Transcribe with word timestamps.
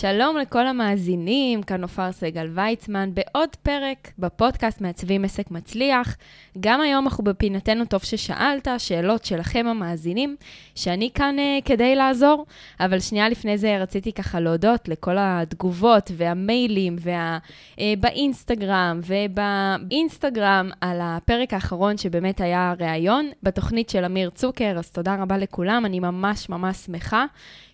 שלום 0.00 0.36
לכל 0.36 0.66
המאזינים, 0.66 1.62
כאן 1.62 1.82
עופר 1.82 2.12
סגל 2.12 2.48
ויצמן, 2.54 3.10
בעוד 3.14 3.48
פרק 3.62 4.12
בפודקאסט 4.18 4.80
מעצבים 4.80 5.24
עסק 5.24 5.50
מצליח. 5.50 6.16
גם 6.60 6.80
היום 6.80 7.04
אנחנו 7.04 7.24
בפינתנו 7.24 7.84
טוב 7.84 8.02
ששאלת, 8.02 8.68
שאלות 8.78 9.24
שלכם 9.24 9.66
המאזינים, 9.66 10.36
שאני 10.74 11.10
כאן 11.14 11.36
uh, 11.38 11.64
כדי 11.64 11.94
לעזור, 11.96 12.46
אבל 12.80 13.00
שנייה 13.00 13.28
לפני 13.28 13.58
זה 13.58 13.78
רציתי 13.78 14.12
ככה 14.12 14.40
להודות 14.40 14.88
לכל 14.88 15.16
התגובות 15.18 16.10
והמיילים 16.16 16.96
וה, 17.00 17.38
uh, 17.76 17.80
באינסטגרם 18.00 19.00
ובאינסטגרם 19.06 20.70
על 20.80 20.98
הפרק 21.02 21.54
האחרון 21.54 21.96
שבאמת 21.96 22.40
היה 22.40 22.74
ראיון 22.78 23.30
בתוכנית 23.42 23.90
של 23.90 24.04
אמיר 24.04 24.30
צוקר, 24.30 24.74
אז 24.78 24.90
תודה 24.90 25.16
רבה 25.22 25.38
לכולם, 25.38 25.82
אני 25.86 26.00
ממש 26.00 26.48
ממש 26.48 26.76
שמחה. 26.76 27.24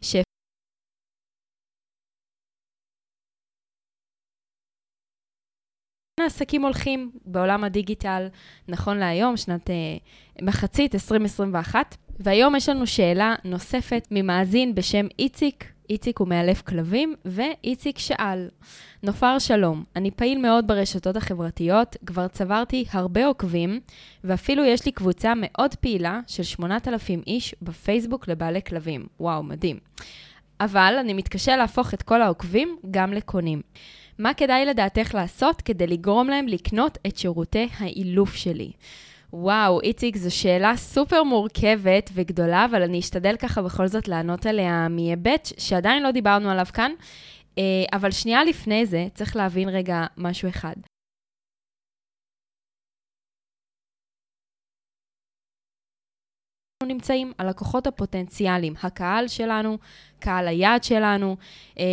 ש... 0.03 0.17
העסקים 6.27 6.63
הולכים 6.63 7.11
בעולם 7.25 7.65
הדיגיטל 7.65 8.27
נכון 8.69 8.97
להיום, 8.97 9.37
שנת 9.37 9.71
uh, 9.71 10.43
מחצית 10.43 10.95
2021. 10.95 11.97
והיום 12.21 12.57
יש 12.57 12.69
לנו 12.69 12.87
שאלה 12.87 13.35
נוספת 13.45 14.09
ממאזין 14.11 14.75
בשם 14.75 15.07
איציק. 15.19 15.65
איציק 15.91 16.19
הוא 16.19 16.29
מאלף 16.29 16.63
כלבים, 16.63 17.15
ואיציק 17.25 17.99
שאל, 17.99 18.49
נופר 19.03 19.39
שלום, 19.39 19.85
אני 19.97 20.11
פעיל 20.11 20.39
מאוד 20.39 20.67
ברשתות 20.67 21.17
החברתיות, 21.17 21.97
כבר 22.07 22.29
צברתי 22.29 22.85
הרבה 22.91 23.27
עוקבים, 23.27 23.81
ואפילו 24.25 24.65
יש 24.65 24.87
לי 24.87 24.93
קבוצה 24.93 25.33
מאוד 25.37 25.75
פעילה 25.75 26.21
של 26.27 26.43
8,000 26.43 27.23
איש 27.27 27.55
בפייסבוק 27.63 28.29
לבעלי 28.29 28.63
כלבים. 28.63 29.07
וואו, 29.21 29.43
מדהים. 29.43 29.79
אבל 30.61 30.97
אני 31.01 31.13
מתקשה 31.13 31.57
להפוך 31.57 31.95
את 31.95 32.03
כל 32.03 32.23
העוקבים 32.23 32.77
גם 32.91 33.13
לקונים. 33.13 33.63
מה 34.19 34.35
כדאי 34.35 34.67
לדעתך 34.67 35.15
לעשות 35.15 35.63
כדי 35.63 35.87
לגרום 35.87 36.29
להם 36.29 36.49
לקנות 36.49 36.99
את 37.07 37.17
שירותי 37.17 37.69
האילוף 37.79 38.35
שלי? 38.35 38.71
וואו, 39.33 39.81
איציק, 39.81 40.17
זו 40.17 40.37
שאלה 40.37 40.77
סופר 40.77 41.23
מורכבת 41.23 42.11
וגדולה, 42.15 42.65
אבל 42.65 42.83
אני 42.83 42.99
אשתדל 42.99 43.37
ככה 43.37 43.63
בכל 43.63 43.87
זאת 43.87 44.09
לענות 44.09 44.47
עליה 44.47 44.89
מהיבט 44.89 45.49
שעדיין 45.59 46.03
לא 46.03 46.11
דיברנו 46.11 46.51
עליו 46.51 46.67
כאן. 46.73 46.93
אה, 47.59 47.63
אבל 47.93 48.11
שנייה 48.11 48.45
לפני 48.45 48.87
זה, 48.87 49.07
צריך 49.15 49.37
להבין 49.37 49.69
רגע 49.69 50.07
משהו 50.17 50.49
אחד. 50.49 50.75
נמצאים 56.83 57.33
הלקוחות 57.39 57.87
הפוטנציאליים, 57.87 58.75
הקהל 58.83 59.29
שלנו, 59.29 59.79
קהל 60.21 60.49
היעד 60.49 60.85
שלנו. 60.85 61.37
אה, 61.79 61.85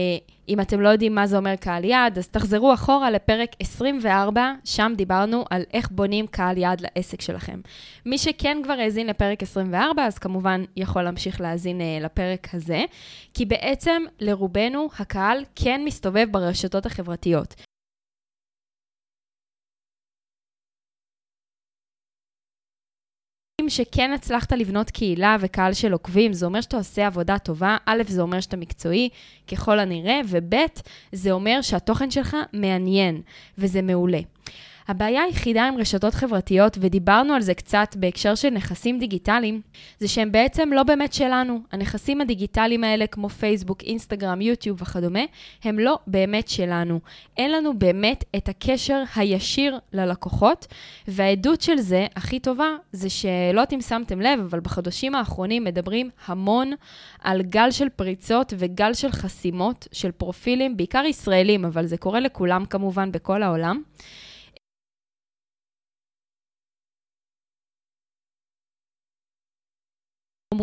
אם 0.49 0.61
אתם 0.61 0.81
לא 0.81 0.89
יודעים 0.89 1.15
מה 1.15 1.27
זה 1.27 1.37
אומר 1.37 1.55
קהל 1.55 1.83
יעד, 1.83 2.17
אז 2.17 2.27
תחזרו 2.27 2.73
אחורה 2.73 3.11
לפרק 3.11 3.49
24, 3.59 4.53
שם 4.65 4.93
דיברנו 4.97 5.45
על 5.49 5.63
איך 5.73 5.89
בונים 5.91 6.27
קהל 6.27 6.57
יעד 6.57 6.81
לעסק 6.81 7.21
שלכם. 7.21 7.59
מי 8.05 8.17
שכן 8.17 8.57
כבר 8.63 8.73
האזין 8.73 9.07
לפרק 9.07 9.43
24, 9.43 10.05
אז 10.05 10.17
כמובן 10.17 10.63
יכול 10.77 11.01
להמשיך 11.01 11.41
להאזין 11.41 11.81
אה, 11.81 11.97
לפרק 12.01 12.47
הזה, 12.53 12.83
כי 13.33 13.45
בעצם 13.45 14.03
לרובנו 14.19 14.89
הקהל 14.99 15.43
כן 15.55 15.81
מסתובב 15.85 16.27
ברשתות 16.31 16.85
החברתיות. 16.85 17.55
שכן 23.69 24.11
הצלחת 24.11 24.51
לבנות 24.51 24.89
קהילה 24.89 25.37
וקהל 25.39 25.73
של 25.73 25.93
עוקבים, 25.93 26.33
זה 26.33 26.45
אומר 26.45 26.61
שאתה 26.61 26.77
עושה 26.77 27.07
עבודה 27.07 27.37
טובה. 27.37 27.77
א', 27.85 28.03
זה 28.07 28.21
אומר 28.21 28.39
שאתה 28.39 28.57
מקצועי, 28.57 29.09
ככל 29.51 29.79
הנראה, 29.79 30.19
וב', 30.27 30.55
זה 31.11 31.31
אומר 31.31 31.61
שהתוכן 31.61 32.11
שלך 32.11 32.37
מעניין, 32.53 33.21
וזה 33.57 33.81
מעולה. 33.81 34.19
הבעיה 34.87 35.23
היחידה 35.23 35.67
עם 35.67 35.77
רשתות 35.77 36.13
חברתיות, 36.13 36.77
ודיברנו 36.81 37.33
על 37.33 37.41
זה 37.41 37.53
קצת 37.53 37.95
בהקשר 37.95 38.35
של 38.35 38.49
נכסים 38.49 38.99
דיגיטליים, 38.99 39.61
זה 39.99 40.07
שהם 40.07 40.31
בעצם 40.31 40.69
לא 40.73 40.83
באמת 40.83 41.13
שלנו. 41.13 41.59
הנכסים 41.71 42.21
הדיגיטליים 42.21 42.83
האלה, 42.83 43.07
כמו 43.07 43.29
פייסבוק, 43.29 43.83
אינסטגרם, 43.83 44.41
יוטיוב 44.41 44.81
וכדומה, 44.81 45.23
הם 45.63 45.79
לא 45.79 45.99
באמת 46.07 46.47
שלנו. 46.47 46.99
אין 47.37 47.51
לנו 47.51 47.79
באמת 47.79 48.23
את 48.35 48.49
הקשר 48.49 49.03
הישיר 49.15 49.79
ללקוחות, 49.93 50.67
והעדות 51.07 51.61
של 51.61 51.77
זה, 51.77 52.07
הכי 52.15 52.39
טובה, 52.39 52.67
זה 52.91 53.09
שלא 53.09 53.29
יודעת 53.49 53.73
אם 53.73 53.81
שמתם 53.81 54.21
לב, 54.21 54.39
אבל 54.39 54.59
בחודשים 54.59 55.15
האחרונים 55.15 55.63
מדברים 55.63 56.09
המון 56.25 56.71
על 57.23 57.41
גל 57.41 57.71
של 57.71 57.89
פריצות 57.89 58.53
וגל 58.57 58.93
של 58.93 59.11
חסימות 59.11 59.87
של 59.91 60.11
פרופילים, 60.11 60.77
בעיקר 60.77 61.03
ישראלים, 61.05 61.65
אבל 61.65 61.85
זה 61.85 61.97
קורה 61.97 62.19
לכולם 62.19 62.65
כמובן 62.65 63.11
בכל 63.11 63.43
העולם. 63.43 63.81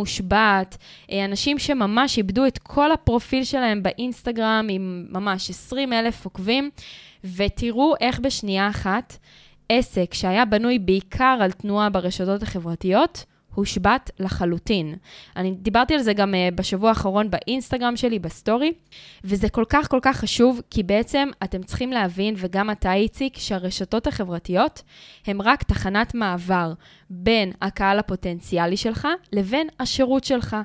מושבת, 0.01 0.77
אה, 1.13 1.25
אנשים 1.25 1.59
שממש 1.59 2.19
איבדו 2.19 2.47
את 2.47 2.59
כל 2.59 2.93
הפרופיל 2.93 3.45
שלהם 3.45 3.83
באינסטגרם 3.83 4.67
עם 4.71 5.07
ממש 5.11 5.51
20 5.51 5.93
אלף 5.93 6.25
עוקבים, 6.25 6.71
ותראו 7.37 7.95
איך 8.01 8.21
בשנייה 8.21 8.69
אחת 8.69 9.17
עסק 9.69 10.15
שהיה 10.15 10.45
בנוי 10.45 10.79
בעיקר 10.79 11.39
על 11.41 11.53
תנועה 11.53 11.91
ברשתות 11.91 12.43
החברתיות, 12.43 13.25
הושבת 13.55 14.11
לחלוטין. 14.21 14.95
אני 15.37 15.51
דיברתי 15.51 15.95
על 15.95 16.01
זה 16.01 16.13
גם 16.13 16.35
uh, 16.35 16.55
בשבוע 16.55 16.89
האחרון 16.89 17.31
באינסטגרם 17.31 17.97
שלי, 17.97 18.19
בסטורי, 18.19 18.73
וזה 19.25 19.49
כל 19.49 19.65
כך 19.69 19.91
כל 19.91 19.99
כך 20.03 20.17
חשוב, 20.17 20.61
כי 20.71 20.83
בעצם 20.83 21.29
אתם 21.45 21.63
צריכים 21.63 21.93
להבין, 21.93 22.35
וגם 22.39 22.71
אתה, 22.71 22.93
איציק, 22.95 23.37
שהרשתות 23.37 24.07
החברתיות 24.07 24.83
הן 25.27 25.41
רק 25.41 25.63
תחנת 25.63 26.15
מעבר 26.15 26.73
בין 27.11 27.53
הקהל 27.63 27.99
הפוטנציאלי 27.99 28.77
שלך 28.77 29.09
לבין 29.33 29.69
השירות 29.81 30.25
שלך. 30.25 30.57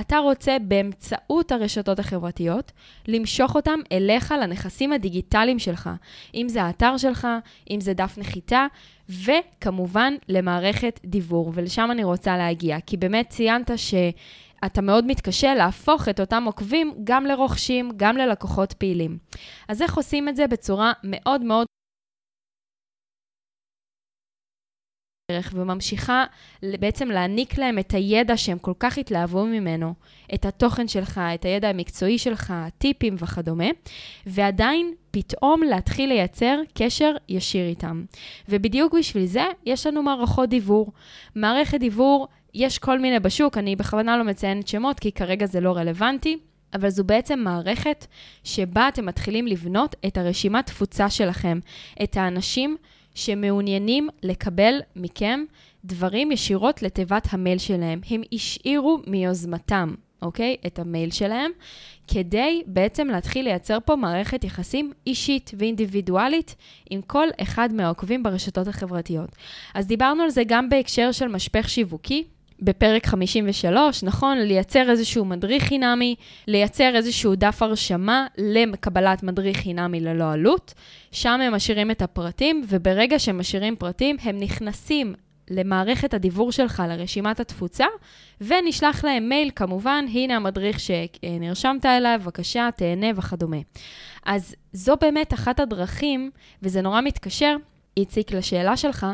אתה 0.00 0.18
רוצה 0.18 0.56
באמצעות 0.62 1.52
הרשתות 1.52 1.98
החברתיות 1.98 2.72
למשוך 3.08 3.54
אותם 3.54 3.80
אליך 3.92 4.34
לנכסים 4.42 4.92
הדיגיטליים 4.92 5.58
שלך, 5.58 5.90
אם 6.34 6.48
זה 6.48 6.62
האתר 6.62 6.96
שלך, 6.96 7.28
אם 7.70 7.80
זה 7.80 7.94
דף 7.94 8.14
נחיתה, 8.18 8.66
וכמובן 9.08 10.14
למערכת 10.28 11.00
דיוור, 11.04 11.52
ולשם 11.54 11.88
אני 11.90 12.04
רוצה 12.04 12.36
להגיע, 12.36 12.80
כי 12.86 12.96
באמת 12.96 13.28
ציינת 13.28 13.70
ש... 13.76 13.94
אתה 14.64 14.82
מאוד 14.82 15.06
מתקשה 15.06 15.54
להפוך 15.54 16.08
את 16.08 16.20
אותם 16.20 16.44
עוקבים 16.46 16.94
גם 17.04 17.26
לרוכשים, 17.26 17.90
גם 17.96 18.16
ללקוחות 18.16 18.72
פעילים. 18.72 19.18
אז 19.68 19.82
איך 19.82 19.96
עושים 19.96 20.28
את 20.28 20.36
זה 20.36 20.46
בצורה 20.46 20.92
מאוד 21.04 21.44
מאוד 21.44 21.66
וממשיכה 25.52 26.24
בעצם 26.62 27.08
להעניק 27.08 27.58
להם 27.58 27.78
את 27.78 27.94
הידע 27.94 28.36
שהם 28.36 28.58
כל 28.58 28.72
כך 28.78 28.98
התלהבו 28.98 29.46
ממנו, 29.46 29.94
את 30.34 30.44
התוכן 30.44 30.88
שלך, 30.88 31.20
את 31.34 31.44
הידע 31.44 31.68
המקצועי 31.68 32.18
שלך, 32.18 32.54
טיפים 32.78 33.16
וכדומה, 33.18 33.68
ועדיין 34.26 34.94
פתאום 35.10 35.62
להתחיל 35.62 36.08
לייצר 36.08 36.60
קשר 36.74 37.14
ישיר 37.28 37.66
איתם. 37.66 38.04
ובדיוק 38.48 38.94
בשביל 38.94 39.26
זה 39.26 39.44
יש 39.66 39.86
לנו 39.86 40.02
מערכות 40.02 40.48
דיבור. 40.48 40.92
מערכת 41.34 41.80
דיבור, 41.80 42.28
יש 42.54 42.78
כל 42.78 42.98
מיני 42.98 43.20
בשוק, 43.20 43.58
אני 43.58 43.76
בכוונה 43.76 44.18
לא 44.18 44.24
מציינת 44.24 44.68
שמות 44.68 45.00
כי 45.00 45.12
כרגע 45.12 45.46
זה 45.46 45.60
לא 45.60 45.76
רלוונטי. 45.76 46.38
אבל 46.74 46.88
זו 46.88 47.04
בעצם 47.04 47.38
מערכת 47.38 48.06
שבה 48.44 48.88
אתם 48.88 49.06
מתחילים 49.06 49.46
לבנות 49.46 49.96
את 50.06 50.18
הרשימת 50.18 50.66
תפוצה 50.66 51.10
שלכם, 51.10 51.58
את 52.02 52.16
האנשים 52.16 52.76
שמעוניינים 53.14 54.08
לקבל 54.22 54.74
מכם 54.96 55.44
דברים 55.84 56.32
ישירות 56.32 56.82
לתיבת 56.82 57.26
המייל 57.30 57.58
שלהם. 57.58 58.00
הם 58.10 58.22
השאירו 58.32 58.98
מיוזמתם, 59.06 59.94
אוקיי? 60.22 60.56
את 60.66 60.78
המייל 60.78 61.10
שלהם, 61.10 61.50
כדי 62.08 62.62
בעצם 62.66 63.08
להתחיל 63.08 63.44
לייצר 63.44 63.78
פה 63.84 63.96
מערכת 63.96 64.44
יחסים 64.44 64.92
אישית 65.06 65.50
ואינדיבידואלית 65.58 66.56
עם 66.90 67.02
כל 67.02 67.28
אחד 67.42 67.72
מהעוקבים 67.72 68.22
ברשתות 68.22 68.68
החברתיות. 68.68 69.30
אז 69.74 69.86
דיברנו 69.86 70.22
על 70.22 70.30
זה 70.30 70.42
גם 70.46 70.68
בהקשר 70.68 71.12
של 71.12 71.28
משפך 71.28 71.68
שיווקי, 71.68 72.24
בפרק 72.62 73.06
53, 73.06 74.02
נכון? 74.02 74.38
לייצר 74.38 74.90
איזשהו 74.90 75.24
מדריך 75.24 75.62
חינמי, 75.62 76.14
לייצר 76.46 76.96
איזשהו 76.96 77.34
דף 77.34 77.62
הרשמה 77.62 78.26
לקבלת 78.38 79.22
מדריך 79.22 79.56
חינמי 79.56 80.00
ללא 80.00 80.32
עלות. 80.32 80.74
שם 81.12 81.40
הם 81.40 81.54
משאירים 81.54 81.90
את 81.90 82.02
הפרטים, 82.02 82.64
וברגע 82.68 83.18
שהם 83.18 83.38
משאירים 83.38 83.76
פרטים, 83.76 84.16
הם 84.22 84.38
נכנסים 84.38 85.14
למערכת 85.50 86.14
הדיבור 86.14 86.52
שלך, 86.52 86.82
לרשימת 86.88 87.40
התפוצה, 87.40 87.84
ונשלח 88.40 89.04
להם 89.04 89.28
מייל, 89.28 89.50
כמובן, 89.56 90.04
הנה 90.12 90.36
המדריך 90.36 90.80
שנרשמת 90.80 91.86
אליו, 91.86 92.20
בבקשה, 92.22 92.68
תהנה 92.76 93.06
וכדומה. 93.16 93.56
אז 94.24 94.54
זו 94.72 94.94
באמת 95.00 95.34
אחת 95.34 95.60
הדרכים, 95.60 96.30
וזה 96.62 96.82
נורא 96.82 97.00
מתקשר, 97.00 97.56
איציק, 97.96 98.32
לשאלה 98.32 98.76
שלך, 98.76 99.06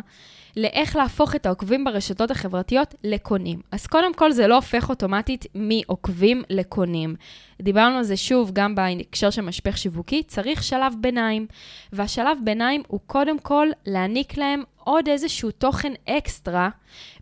לאיך 0.56 0.96
להפוך 0.96 1.34
את 1.34 1.46
העוקבים 1.46 1.84
ברשתות 1.84 2.30
החברתיות 2.30 2.94
לקונים. 3.04 3.60
אז 3.72 3.86
קודם 3.86 4.14
כל, 4.14 4.32
זה 4.32 4.46
לא 4.46 4.54
הופך 4.54 4.88
אוטומטית 4.90 5.46
מעוקבים 5.54 6.42
לקונים. 6.50 7.16
דיברנו 7.62 7.96
על 7.96 8.02
זה 8.02 8.16
שוב, 8.16 8.50
גם 8.52 8.74
בהקשר 8.74 9.30
של 9.30 9.42
משפך 9.42 9.78
שיווקי, 9.78 10.22
צריך 10.22 10.62
שלב 10.62 10.94
ביניים. 11.00 11.46
והשלב 11.92 12.38
ביניים 12.44 12.82
הוא 12.88 13.00
קודם 13.06 13.38
כל 13.38 13.68
להעניק 13.86 14.38
להם 14.38 14.62
עוד 14.84 15.08
איזשהו 15.08 15.50
תוכן 15.50 15.92
אקסטרה 16.08 16.68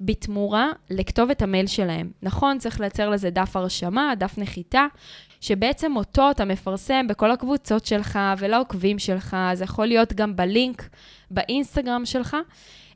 בתמורה 0.01 0.69
לכתובת 0.91 1.43
המייל 1.43 1.67
שלהם. 1.67 2.11
נכון, 2.23 2.59
צריך 2.59 2.81
לייצר 2.81 3.11
לזה 3.11 3.31
דף 3.31 3.57
הרשמה, 3.57 4.13
דף 4.19 4.39
נחיתה, 4.39 4.87
שבעצם 5.41 5.97
אותו 5.97 6.31
אתה 6.31 6.45
מפרסם 6.45 7.07
בכל 7.09 7.31
הקבוצות 7.31 7.87
שלך 7.87 8.19
ולעוקבים 8.39 8.99
שלך, 8.99 9.37
זה 9.55 9.65
יכול 9.65 9.87
להיות 9.87 10.13
גם 10.13 10.37
בלינק 10.37 10.89
באינסטגרם 11.31 12.07
שלך. 12.07 12.37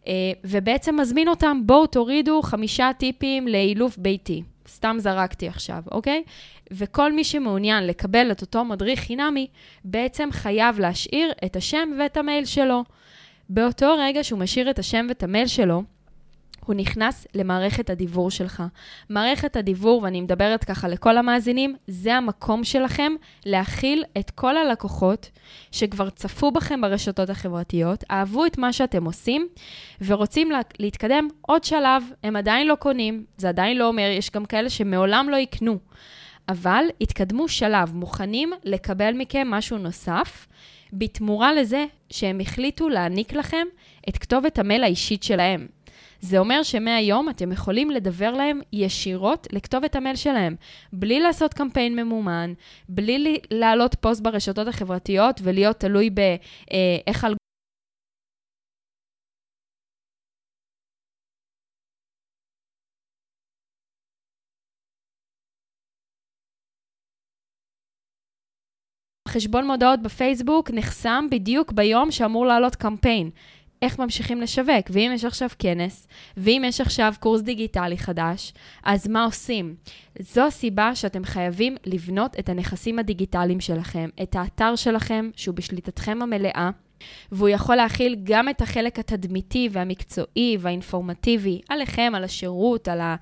אה, 0.08 0.14
ובעצם 0.44 1.00
מזמין 1.00 1.28
אותם, 1.28 1.60
בואו 1.64 1.86
תורידו 1.86 2.42
חמישה 2.42 2.90
טיפים 2.98 3.48
לאילוף 3.48 3.98
ביתי. 3.98 4.42
סתם 4.68 4.96
זרקתי 4.98 5.48
עכשיו, 5.48 5.82
אוקיי? 5.90 6.22
וכל 6.70 7.12
מי 7.12 7.24
שמעוניין 7.24 7.86
לקבל 7.86 8.32
את 8.32 8.40
אותו 8.40 8.64
מדריך 8.64 9.00
חינמי, 9.00 9.46
בעצם 9.84 10.28
חייב 10.32 10.80
להשאיר 10.80 11.32
את 11.44 11.56
השם 11.56 11.88
ואת 11.98 12.16
המייל 12.16 12.44
שלו. 12.44 12.84
באותו 13.48 13.94
רגע 13.98 14.24
שהוא 14.24 14.38
משאיר 14.38 14.70
את 14.70 14.78
השם 14.78 15.06
ואת 15.08 15.22
המייל 15.22 15.46
שלו, 15.46 15.82
הוא 16.68 16.74
נכנס 16.74 17.26
למערכת 17.34 17.90
הדיבור 17.90 18.30
שלך. 18.30 18.62
מערכת 19.08 19.56
הדיבור, 19.56 20.02
ואני 20.02 20.20
מדברת 20.20 20.64
ככה 20.64 20.88
לכל 20.88 21.16
המאזינים, 21.16 21.76
זה 21.86 22.14
המקום 22.14 22.64
שלכם 22.64 23.12
להכיל 23.46 24.04
את 24.18 24.30
כל 24.30 24.56
הלקוחות 24.56 25.30
שכבר 25.72 26.10
צפו 26.10 26.50
בכם 26.50 26.80
ברשתות 26.80 27.30
החברתיות, 27.30 28.04
אהבו 28.10 28.46
את 28.46 28.58
מה 28.58 28.72
שאתם 28.72 29.04
עושים, 29.04 29.48
ורוצים 30.00 30.50
לה, 30.50 30.60
להתקדם 30.78 31.28
עוד 31.40 31.64
שלב. 31.64 32.02
הם 32.22 32.36
עדיין 32.36 32.66
לא 32.66 32.74
קונים, 32.74 33.24
זה 33.36 33.48
עדיין 33.48 33.76
לא 33.76 33.88
אומר, 33.88 34.14
יש 34.18 34.30
גם 34.30 34.44
כאלה 34.44 34.70
שמעולם 34.70 35.28
לא 35.28 35.36
יקנו. 35.36 35.78
אבל 36.48 36.84
התקדמו 37.00 37.48
שלב, 37.48 37.94
מוכנים 37.94 38.52
לקבל 38.64 39.12
מכם 39.14 39.48
משהו 39.50 39.78
נוסף, 39.78 40.46
בתמורה 40.92 41.52
לזה 41.52 41.84
שהם 42.10 42.40
החליטו 42.40 42.88
להעניק 42.88 43.32
לכם 43.32 43.66
את 44.08 44.18
כתובת 44.18 44.58
המייל 44.58 44.84
האישית 44.84 45.22
שלהם. 45.22 45.66
זה 46.20 46.38
אומר 46.38 46.62
שמהיום 46.62 47.28
אתם 47.28 47.52
יכולים 47.52 47.90
לדבר 47.90 48.30
להם 48.30 48.60
ישירות 48.72 49.46
לכתובת 49.52 49.96
המייל 49.96 50.16
שלהם, 50.16 50.56
בלי 50.92 51.20
לעשות 51.20 51.54
קמפיין 51.54 51.96
ממומן, 51.96 52.52
בלי 52.88 53.38
להעלות 53.50 53.94
פוסט 53.94 54.20
ברשתות 54.22 54.68
החברתיות 54.68 55.40
ולהיות 55.42 55.76
תלוי 55.76 56.10
באיך 56.10 57.24
אה. 57.24 57.30
חשבון 69.28 69.66
מודעות 69.66 70.02
בפייסבוק 70.02 70.70
נחסם 70.70 71.26
בדיוק 71.30 71.72
ביום 71.72 72.10
שאמור 72.10 72.46
לעלות 72.46 72.76
קמפיין. 72.76 73.30
איך 73.82 73.98
ממשיכים 73.98 74.40
לשווק, 74.40 74.90
ואם 74.90 75.10
יש 75.14 75.24
עכשיו 75.24 75.48
כנס, 75.58 76.06
ואם 76.36 76.62
יש 76.66 76.80
עכשיו 76.80 77.14
קורס 77.20 77.40
דיגיטלי 77.40 77.98
חדש, 77.98 78.52
אז 78.84 79.08
מה 79.08 79.24
עושים? 79.24 79.74
זו 80.18 80.46
הסיבה 80.46 80.94
שאתם 80.94 81.24
חייבים 81.24 81.76
לבנות 81.86 82.38
את 82.38 82.48
הנכסים 82.48 82.98
הדיגיטליים 82.98 83.60
שלכם, 83.60 84.08
את 84.22 84.36
האתר 84.36 84.76
שלכם, 84.76 85.30
שהוא 85.36 85.54
בשליטתכם 85.54 86.22
המלאה, 86.22 86.70
והוא 87.32 87.48
יכול 87.48 87.76
להכיל 87.76 88.16
גם 88.22 88.48
את 88.48 88.62
החלק 88.62 88.98
התדמיתי 88.98 89.68
והמקצועי 89.72 90.56
והאינפורמטיבי 90.60 91.60
עליכם, 91.68 92.12
על 92.16 92.24
השירות, 92.24 92.88
על 92.88 93.00
אה, 93.00 93.16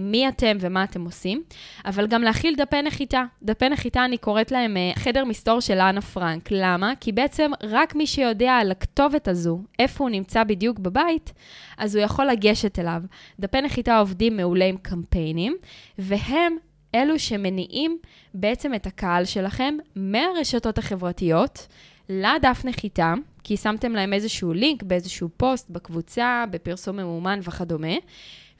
מי 0.00 0.28
אתם 0.28 0.56
ומה 0.60 0.84
אתם 0.84 1.04
עושים, 1.04 1.42
אבל 1.84 2.06
גם 2.06 2.22
להכיל 2.22 2.54
דפי 2.56 2.82
נחיתה. 2.82 3.24
דפי 3.42 3.68
נחיתה, 3.68 4.04
אני 4.04 4.18
קוראת 4.18 4.50
להם 4.50 4.76
אה, 4.76 4.92
חדר 4.94 5.24
מסתור 5.24 5.60
של 5.60 5.78
אנה 5.78 6.00
פרנק. 6.00 6.48
למה? 6.50 6.92
כי 7.00 7.12
בעצם 7.12 7.50
רק 7.62 7.94
מי 7.94 8.06
שיודע 8.06 8.52
על 8.52 8.70
הכתובת 8.70 9.28
הזו, 9.28 9.60
איפה 9.78 10.04
הוא 10.04 10.10
נמצא 10.10 10.44
בדיוק 10.44 10.78
בבית, 10.78 11.32
אז 11.78 11.96
הוא 11.96 12.04
יכול 12.04 12.26
לגשת 12.26 12.78
אליו. 12.78 13.02
דפי 13.40 13.60
נחיתה 13.60 13.98
עובדים 13.98 14.36
מעולה 14.36 14.64
עם 14.64 14.76
קמפיינים, 14.76 15.56
והם 15.98 16.56
אלו 16.94 17.18
שמניעים 17.18 17.98
בעצם 18.34 18.74
את 18.74 18.86
הקהל 18.86 19.24
שלכם 19.24 19.76
מהרשתות 19.96 20.78
החברתיות. 20.78 21.66
לדף 22.08 22.62
נחיתה, 22.64 23.14
כי 23.44 23.56
שמתם 23.56 23.92
להם 23.92 24.12
איזשהו 24.12 24.52
לינק 24.52 24.82
באיזשהו 24.82 25.28
פוסט, 25.36 25.70
בקבוצה, 25.70 26.44
בפרסום 26.50 26.96
ממומן 26.96 27.40
וכדומה, 27.42 27.94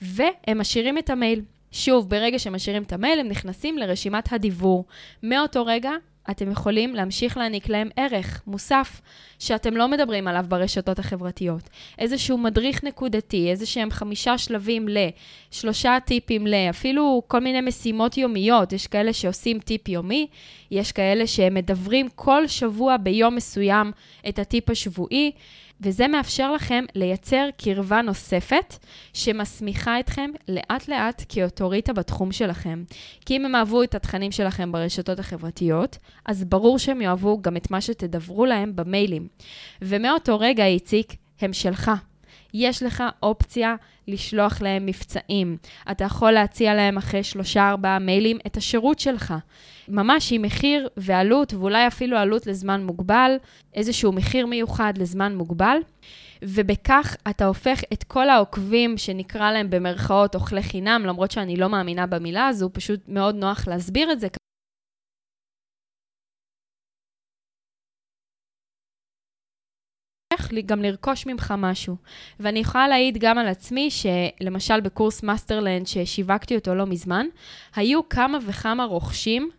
והם 0.03 0.59
משאירים 0.59 0.99
את 0.99 1.11
המייל. 1.11 1.43
שוב, 1.73 2.11
ברגע 2.11 2.39
שהם 2.39 2.55
משאירים 2.55 2.83
את 2.83 2.93
המייל, 2.93 3.21
הם 3.21 3.29
נכנסים 3.29 3.79
לרשימת 3.79 4.33
הדיבור. 4.33 4.85
מאותו 5.23 5.67
רגע, 5.67 5.91
אתם 6.31 6.51
יכולים 6.51 6.95
להמשיך 6.95 7.37
להעניק 7.37 7.69
להם 7.69 7.89
ערך 7.97 8.43
מוסף 8.47 9.01
שאתם 9.39 9.77
לא 9.77 9.89
מדברים 9.89 10.29
עליו 10.29 10.45
ברשתות 10.49 10.99
החברתיות. 10.99 11.71
איזשהו 11.99 12.39
מדריך 12.39 12.85
נקודתי, 12.85 13.51
איזה 13.51 13.67
שהם 13.67 13.91
חמישה 13.91 14.39
שלבים 14.39 14.89
ל, 14.89 14.99
שלושה 15.51 15.99
טיפים 16.05 16.47
ל, 16.47 16.55
אפילו 16.71 17.23
כל 17.29 17.41
מיני 17.41 17.61
משימות 17.61 18.17
יומיות. 18.19 18.73
יש 18.73 18.87
כאלה 18.87 19.13
שעושים 19.13 19.59
טיפ 19.59 19.89
יומי, 19.89 20.27
יש 20.71 20.93
כאלה 20.93 21.27
שמדברים 21.27 22.09
כל 22.15 22.47
שבוע 22.47 22.97
ביום 22.97 23.35
מסוים 23.37 23.93
את 24.29 24.39
הטיפ 24.39 24.71
השבועי. 24.71 25.33
וזה 25.81 26.09
מאפשר 26.09 26.53
לכם 26.53 26.85
לייצר 26.95 27.49
קרבה 27.57 28.03
נוספת 28.03 28.77
שמסמיכה 29.13 30.01
אתכם 30.01 30.31
לאט-לאט 30.49 31.25
כאוטוריטה 31.29 31.93
בתחום 31.93 32.33
שלכם. 32.33 32.85
כי 33.27 33.37
אם 33.37 33.45
הם 33.45 33.55
אהבו 33.55 33.83
את 33.83 33.95
התכנים 33.95 34.33
שלכם 34.33 34.73
ברשתות 34.73 35.19
החברתיות, 35.19 35.99
אז 36.25 36.45
ברור 36.45 36.79
שהם 36.79 37.01
יאהבו 37.01 37.43
גם 37.43 37.57
את 37.57 37.71
מה 37.71 37.81
שתדברו 37.81 38.47
להם 38.47 38.77
במיילים. 38.77 39.29
ומאותו 39.83 40.39
רגע, 40.39 40.67
איציק, 40.67 41.13
הם 41.41 41.53
שלך. 41.53 41.91
יש 42.59 42.83
לך 42.83 43.05
אופציה 43.23 43.75
לשלוח 44.09 44.63
להם 44.63 44.87
מבצעים. 44.87 45.57
אתה 45.91 46.05
יכול 46.05 46.31
להציע 46.31 46.75
להם 46.75 46.97
אחרי 46.97 47.23
שלושה-ארבעה 47.25 47.99
מיילים 47.99 48.39
את 48.47 48.57
השירות 48.57 48.99
שלך. 48.99 49.35
ממש 49.89 50.33
עם 50.33 50.43
מחיר 50.43 50.89
ועלות, 50.97 51.55
ואולי 51.55 51.87
אפילו 51.87 52.17
עלות 52.17 52.47
לזמן 52.47 52.85
מוגבל, 52.85 53.37
איזשהו 53.75 54.13
מחיר 54.13 54.47
מיוחד 54.47 54.93
לזמן 54.99 55.35
מוגבל. 55.37 55.79
ובכך 56.45 57.17
אתה 57.31 57.47
הופך 57.47 57.81
את 57.93 58.05
כל 58.05 58.29
העוקבים, 58.29 58.99
שנקרא 58.99 59.53
להם 59.53 59.71
במרכאות 59.71 60.35
אוכלי 60.35 60.63
חינם, 60.63 61.03
למרות 61.07 61.31
שאני 61.31 61.57
לא 61.57 61.69
מאמינה 61.69 62.07
במילה 62.07 62.47
הזו, 62.47 62.71
פשוט 62.73 63.01
מאוד 63.09 63.35
נוח 63.35 63.69
להסביר 63.69 64.13
את 64.13 64.21
זה. 64.21 64.29
גם 70.67 70.83
לרכוש 70.83 71.27
ממך 71.27 71.55
משהו. 71.59 71.97
ואני 72.41 72.59
יכולה 72.59 72.89
להעיד 72.89 73.19
גם 73.19 73.39
על 73.39 73.47
עצמי, 73.47 73.89
שלמשל 73.91 74.81
בקורס 74.81 75.23
מאסטרלנד 75.23 75.87
ששיווקתי 75.87 76.55
אותו 76.55 76.75
לא 76.75 76.87
מזמן, 76.87 77.27
היו 77.77 78.09
כמה 78.09 78.39
וכמה 78.47 78.85
רוכשים 78.85 79.51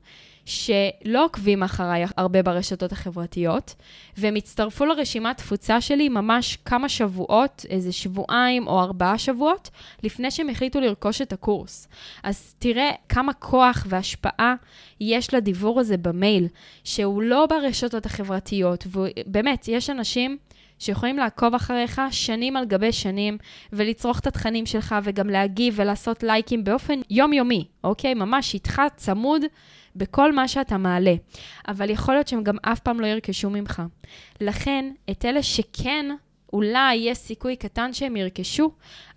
שלא 0.47 1.25
עוקבים 1.25 1.63
אחריי 1.63 2.05
הרבה 2.17 2.43
ברשתות 2.43 2.91
החברתיות, 2.91 3.75
והם 4.17 4.35
הצטרפו 4.35 4.85
לרשימת 4.85 5.37
תפוצה 5.37 5.81
שלי 5.81 6.09
ממש 6.09 6.57
כמה 6.65 6.89
שבועות, 6.89 7.65
איזה 7.69 7.91
שבועיים 7.91 8.67
או 8.67 8.79
ארבעה 8.79 9.17
שבועות, 9.17 9.69
לפני 10.03 10.31
שהם 10.31 10.49
החליטו 10.49 10.79
לרכוש 10.79 11.21
את 11.21 11.33
הקורס. 11.33 11.87
אז 12.23 12.55
תראה 12.59 12.91
כמה 13.09 13.33
כוח 13.33 13.85
והשפעה 13.89 14.55
יש 14.99 15.33
לדיבור 15.33 15.79
הזה 15.79 15.97
במייל, 15.97 16.47
שהוא 16.83 17.21
לא 17.21 17.45
ברשתות 17.45 18.05
החברתיות, 18.05 18.87
ובאמת, 18.87 19.67
יש 19.67 19.89
אנשים 19.89 20.37
שיכולים 20.79 21.17
לעקוב 21.17 21.55
אחריך 21.55 22.01
שנים 22.11 22.57
על 22.57 22.65
גבי 22.65 22.91
שנים, 22.91 23.37
ולצרוך 23.73 24.19
את 24.19 24.27
התכנים 24.27 24.65
שלך, 24.65 24.95
וגם 25.03 25.29
להגיב 25.29 25.73
ולעשות 25.77 26.23
לייקים 26.23 26.63
באופן 26.63 26.99
יומיומי, 27.09 27.67
אוקיי? 27.83 28.13
ממש 28.13 28.53
איתך 28.53 28.81
צמוד 28.95 29.41
בכל 29.95 30.33
מה 30.33 30.47
שאתה 30.47 30.77
מעלה. 30.77 31.15
אבל 31.67 31.89
יכול 31.89 32.13
להיות 32.13 32.27
שהם 32.27 32.43
גם 32.43 32.57
אף 32.61 32.79
פעם 32.79 32.99
לא 32.99 33.07
ירכשו 33.07 33.49
ממך. 33.49 33.81
לכן, 34.41 34.91
את 35.11 35.25
אלה 35.25 35.43
שכן 35.43 36.05
אולי 36.53 36.95
יש 36.95 37.17
סיכוי 37.17 37.55
קטן 37.55 37.93
שהם 37.93 38.15
ירכשו, 38.15 38.71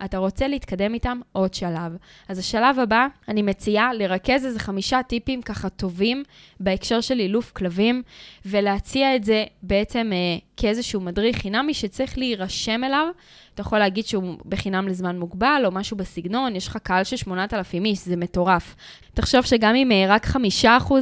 אתה 0.05 0.17
רוצה 0.17 0.47
להתקדם 0.47 0.93
איתם 0.93 1.19
עוד 1.31 1.53
שלב. 1.53 1.97
אז 2.27 2.39
השלב 2.39 2.79
הבא, 2.79 3.07
אני 3.27 3.41
מציעה 3.41 3.93
לרכז 3.93 4.45
איזה 4.45 4.59
חמישה 4.59 5.03
טיפים 5.03 5.41
ככה 5.41 5.69
טובים 5.69 6.23
בהקשר 6.59 7.01
של 7.01 7.19
אילוף 7.19 7.51
כלבים, 7.51 8.03
ולהציע 8.45 9.15
את 9.15 9.23
זה 9.23 9.45
בעצם 9.63 10.09
אה, 10.13 10.17
כאיזשהו 10.57 11.01
מדריך 11.01 11.37
חינמי 11.37 11.73
שצריך 11.73 12.17
להירשם 12.17 12.83
אליו 12.83 13.07
אתה 13.53 13.61
יכול 13.61 13.79
להגיד 13.79 14.05
שהוא 14.05 14.35
בחינם 14.45 14.87
לזמן 14.87 15.19
מוגבל, 15.19 15.61
או 15.65 15.71
משהו 15.71 15.97
בסגנון, 15.97 16.55
יש 16.55 16.67
לך 16.67 16.77
קהל 16.77 17.03
של 17.03 17.15
8,000 17.15 17.85
איש, 17.85 17.99
זה 17.99 18.15
מטורף. 18.15 18.75
תחשוב 19.13 19.41
שגם 19.41 19.75
אם 19.75 19.91
אה, 19.91 20.05
רק 20.07 20.25
5% 20.25 20.37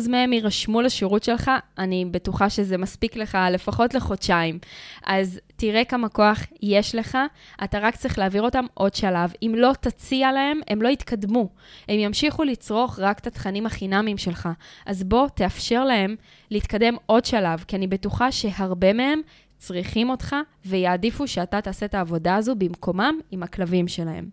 מהם 0.10 0.34
יירשמו 0.34 0.82
לשירות 0.82 1.24
שלך, 1.24 1.51
אני 1.77 2.06
בטוחה 2.06 2.50
שזה 2.50 2.77
מספיק 2.77 3.15
לך 3.15 3.38
לפחות 3.51 3.94
לחודשיים. 3.94 4.60
אז 5.06 5.39
תראה 5.56 5.86
כמה 5.86 6.10
כוח 6.10 6.44
יש 6.62 6.96
לך, 6.96 7.18
אתה 7.63 7.79
רק 7.79 7.96
צריך 7.96 8.20
להעביר 8.20 8.41
אותם 8.41 8.65
עוד 8.74 8.94
שלב. 8.96 9.34
אם 9.44 9.53
לא 9.58 9.72
תציע 9.82 10.32
להם, 10.32 10.60
הם 10.68 10.82
לא 10.82 10.89
יתקדמו. 10.89 11.50
הם 11.88 12.00
ימשיכו 12.00 12.44
לצרוך 12.44 13.00
רק 13.00 13.20
את 13.20 13.27
התכנים 13.27 13.65
החינמיים 13.65 14.18
שלך. 14.18 14.50
אז 14.86 15.03
בוא, 15.03 15.27
תאפשר 15.27 15.84
להם 15.84 16.15
להתקדם 16.51 16.96
עוד 17.06 17.25
שלב, 17.25 17.63
כי 17.68 17.75
אני 17.75 17.88
בטוחה 17.88 18.32
שהרבה 18.32 18.94
מהם 18.94 19.22
צריכים 19.59 20.09
אותך 20.09 20.35
ויעדיפו 20.65 21.27
שאתה 21.27 21.61
תעשה 21.61 21.85
את 21.85 21.95
העבודה 21.95 22.35
הזו 22.35 22.55
במקומם 22.55 23.19
עם 23.31 23.43
הכלבים 23.43 23.87
שלהם. 23.87 24.29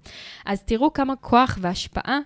אז 0.47 0.63
תראו 0.63 0.93
כמה 0.93 1.17
כוח 1.17 1.59
והשפעה 1.61 2.19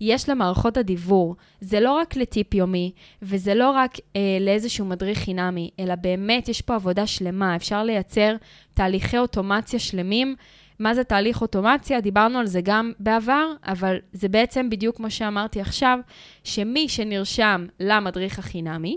יש 0.00 0.28
למערכות 0.28 0.76
הדיבור. 0.76 1.36
זה 1.60 1.80
לא 1.80 1.92
רק 1.92 2.16
לטיפ 2.16 2.54
יומי, 2.54 2.92
וזה 3.22 3.54
לא 3.54 3.70
רק 3.70 3.96
אה, 4.16 4.20
לאיזשהו 4.40 4.84
מדריך 4.84 5.18
חינמי, 5.18 5.70
אלא 5.80 5.94
באמת 5.94 6.48
יש 6.48 6.62
פה 6.62 6.74
עבודה 6.74 7.06
שלמה. 7.06 7.56
אפשר 7.56 7.84
לייצר 7.84 8.36
תהליכי 8.74 9.18
אוטומציה 9.18 9.78
שלמים. 9.78 10.36
מה 10.78 10.94
זה 10.94 11.04
תהליך 11.04 11.42
אוטומציה? 11.42 12.00
דיברנו 12.00 12.38
על 12.38 12.46
זה 12.46 12.60
גם 12.64 12.92
בעבר, 12.98 13.52
אבל 13.64 13.96
זה 14.12 14.28
בעצם 14.28 14.70
בדיוק 14.70 14.96
כמו 14.96 15.10
שאמרתי 15.10 15.60
עכשיו, 15.60 15.98
שמי 16.44 16.88
שנרשם 16.88 17.66
למדריך 17.80 18.38
החינמי, 18.38 18.96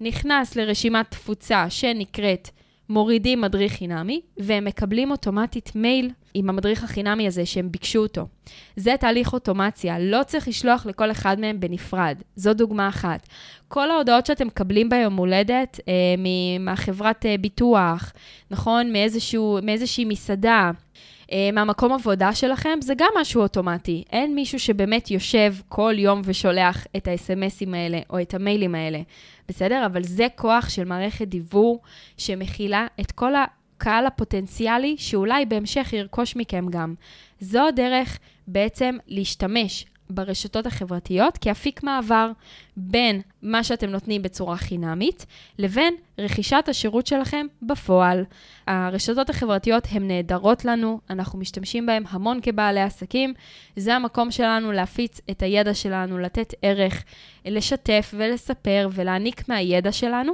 נכנס 0.00 0.56
לרשימת 0.56 1.10
תפוצה 1.10 1.70
שנקראת 1.70 2.48
מורידים 2.90 3.40
מדריך 3.40 3.72
חינמי, 3.72 4.20
והם 4.36 4.64
מקבלים 4.64 5.10
אוטומטית 5.10 5.72
מייל 5.74 6.10
עם 6.34 6.48
המדריך 6.48 6.84
החינמי 6.84 7.26
הזה 7.26 7.46
שהם 7.46 7.72
ביקשו 7.72 7.98
אותו. 7.98 8.26
זה 8.76 8.94
תהליך 9.00 9.32
אוטומציה, 9.32 9.98
לא 9.98 10.22
צריך 10.26 10.48
לשלוח 10.48 10.86
לכל 10.86 11.10
אחד 11.10 11.40
מהם 11.40 11.60
בנפרד. 11.60 12.16
זו 12.36 12.54
דוגמה 12.54 12.88
אחת. 12.88 13.28
כל 13.68 13.90
ההודעות 13.90 14.26
שאתם 14.26 14.46
מקבלים 14.46 14.88
ביום 14.88 15.16
הולדת 15.16 15.80
אה, 15.88 15.92
מהחברת 16.60 17.26
אה, 17.26 17.34
ביטוח, 17.40 18.12
נכון? 18.50 18.92
מאיזשהו, 18.92 19.58
מאיזושהי 19.62 20.04
מסעדה, 20.04 20.70
מהמקום 21.52 21.92
עבודה 21.92 22.34
שלכם, 22.34 22.78
זה 22.80 22.94
גם 22.96 23.10
משהו 23.20 23.42
אוטומטי. 23.42 24.04
אין 24.12 24.34
מישהו 24.34 24.58
שבאמת 24.58 25.10
יושב 25.10 25.54
כל 25.68 25.94
יום 25.96 26.22
ושולח 26.24 26.86
את 26.96 27.08
ה-SMSים 27.08 27.74
האלה 27.74 27.98
או 28.10 28.20
את 28.20 28.34
המיילים 28.34 28.74
האלה, 28.74 29.00
בסדר? 29.48 29.86
אבל 29.86 30.02
זה 30.02 30.26
כוח 30.36 30.68
של 30.68 30.84
מערכת 30.84 31.28
דיבור 31.28 31.80
שמכילה 32.16 32.86
את 33.00 33.12
כל 33.12 33.32
הקהל 33.34 34.06
הפוטנציאלי 34.06 34.94
שאולי 34.98 35.44
בהמשך 35.44 35.92
ירכוש 35.92 36.36
מכם 36.36 36.66
גם. 36.70 36.94
זו 37.40 37.66
הדרך 37.68 38.18
בעצם 38.46 38.96
להשתמש 39.08 39.86
ברשתות 40.10 40.66
החברתיות 40.66 41.38
כאפיק 41.38 41.82
מעבר 41.82 42.30
בין 42.80 43.20
מה 43.42 43.64
שאתם 43.64 43.90
נותנים 43.90 44.22
בצורה 44.22 44.56
חינמית 44.56 45.26
לבין 45.58 45.94
רכישת 46.18 46.64
השירות 46.68 47.06
שלכם 47.06 47.46
בפועל. 47.62 48.24
הרשתות 48.66 49.30
החברתיות 49.30 49.88
הן 49.90 50.08
נהדרות 50.08 50.64
לנו, 50.64 51.00
אנחנו 51.10 51.38
משתמשים 51.38 51.86
בהן 51.86 52.02
המון 52.10 52.38
כבעלי 52.42 52.80
עסקים. 52.80 53.34
זה 53.76 53.94
המקום 53.94 54.30
שלנו 54.30 54.72
להפיץ 54.72 55.20
את 55.30 55.42
הידע 55.42 55.74
שלנו, 55.74 56.18
לתת 56.18 56.54
ערך, 56.62 57.04
לשתף 57.44 58.14
ולספר 58.16 58.88
ולהעניק 58.92 59.48
מהידע 59.48 59.92
שלנו, 59.92 60.32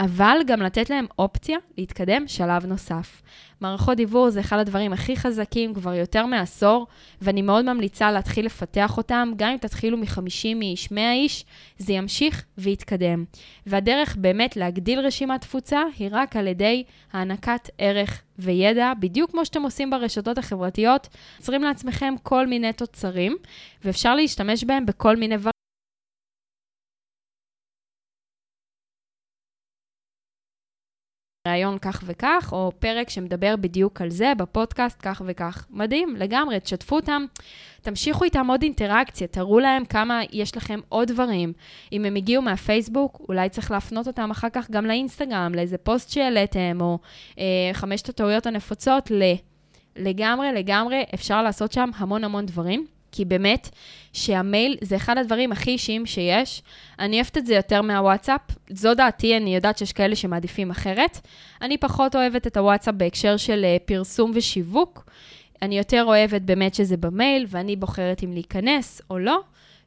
אבל 0.00 0.38
גם 0.46 0.62
לתת 0.62 0.90
להם 0.90 1.06
אופציה 1.18 1.58
להתקדם 1.78 2.28
שלב 2.28 2.66
נוסף. 2.66 3.22
מערכות 3.60 3.96
דיבור 3.96 4.30
זה 4.30 4.40
אחד 4.40 4.58
הדברים 4.58 4.92
הכי 4.92 5.16
חזקים 5.16 5.74
כבר 5.74 5.94
יותר 5.94 6.26
מעשור, 6.26 6.86
ואני 7.22 7.42
מאוד 7.42 7.64
ממליצה 7.64 8.10
להתחיל 8.10 8.46
לפתח 8.46 8.96
אותם, 8.96 9.32
גם 9.36 9.50
אם 9.50 9.56
תתחילו 9.56 9.96
מ-50 9.96 10.62
איש, 10.62 10.92
100 10.92 11.12
איש, 11.12 11.44
זה 11.82 11.92
ימשיך 11.92 12.44
ויתקדם. 12.58 13.24
והדרך 13.66 14.16
באמת 14.16 14.56
להגדיל 14.56 15.00
רשימת 15.00 15.40
תפוצה 15.40 15.82
היא 15.98 16.08
רק 16.12 16.36
על 16.36 16.46
ידי 16.46 16.84
הענקת 17.12 17.68
ערך 17.78 18.22
וידע, 18.38 18.92
בדיוק 19.00 19.30
כמו 19.30 19.44
שאתם 19.44 19.62
עושים 19.62 19.90
ברשתות 19.90 20.38
החברתיות, 20.38 21.08
יוצרים 21.38 21.62
לעצמכם 21.62 22.14
כל 22.22 22.46
מיני 22.46 22.72
תוצרים, 22.72 23.36
ואפשר 23.84 24.14
להשתמש 24.14 24.64
בהם 24.64 24.86
בכל 24.86 25.16
מיני 25.16 25.36
ראיון 31.48 31.78
כך 31.78 32.02
וכך, 32.06 32.48
או 32.52 32.72
פרק 32.78 33.10
שמדבר 33.10 33.54
בדיוק 33.56 34.00
על 34.00 34.10
זה 34.10 34.32
בפודקאסט 34.38 34.98
כך 35.02 35.22
וכך. 35.26 35.66
מדהים, 35.70 36.16
לגמרי, 36.16 36.60
תשתפו 36.60 36.96
אותם, 36.96 37.24
תמשיכו 37.80 38.24
איתם 38.24 38.46
עוד 38.46 38.62
אינטראקציה, 38.62 39.26
תראו 39.26 39.58
להם 39.58 39.84
כמה 39.84 40.20
יש 40.32 40.56
לכם 40.56 40.80
עוד 40.88 41.08
דברים. 41.08 41.52
אם 41.92 42.04
הם 42.04 42.14
הגיעו 42.14 42.42
מהפייסבוק, 42.42 43.20
אולי 43.28 43.48
צריך 43.48 43.70
להפנות 43.70 44.06
אותם 44.06 44.30
אחר 44.30 44.48
כך 44.52 44.70
גם 44.70 44.86
לאינסטגרם, 44.86 45.54
לאיזה 45.54 45.78
פוסט 45.78 46.10
שהעליתם, 46.10 46.78
או 46.80 46.98
אה, 47.38 47.44
חמשת 47.72 48.08
הטעויות 48.08 48.46
הנפוצות, 48.46 49.10
ל... 49.10 49.22
לגמרי, 49.96 50.52
לגמרי, 50.52 51.04
אפשר 51.14 51.42
לעשות 51.42 51.72
שם 51.72 51.90
המון 51.96 52.24
המון 52.24 52.46
דברים. 52.46 52.86
כי 53.12 53.24
באמת, 53.24 53.68
שהמייל 54.12 54.76
זה 54.80 54.96
אחד 54.96 55.18
הדברים 55.18 55.52
הכי 55.52 55.70
אישיים 55.70 56.06
שיש. 56.06 56.62
אני 56.98 57.16
אוהבת 57.16 57.38
את 57.38 57.46
זה 57.46 57.54
יותר 57.54 57.82
מהוואטסאפ. 57.82 58.40
זו 58.70 58.94
דעתי, 58.94 59.36
אני 59.36 59.54
יודעת 59.54 59.78
שיש 59.78 59.92
כאלה 59.92 60.16
שמעדיפים 60.16 60.70
אחרת. 60.70 61.20
אני 61.62 61.78
פחות 61.78 62.16
אוהבת 62.16 62.46
את 62.46 62.56
הוואטסאפ 62.56 62.94
בהקשר 62.94 63.36
של 63.36 63.64
אה, 63.64 63.76
פרסום 63.84 64.32
ושיווק. 64.34 65.04
אני 65.62 65.78
יותר 65.78 66.04
אוהבת 66.04 66.42
באמת 66.42 66.74
שזה 66.74 66.96
במייל, 66.96 67.46
ואני 67.48 67.76
בוחרת 67.76 68.24
אם 68.24 68.32
להיכנס 68.32 69.02
או 69.10 69.18
לא. 69.18 69.40